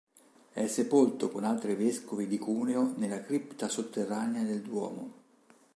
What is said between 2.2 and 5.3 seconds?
di Cuneo nella cripta sotterranea del duomo.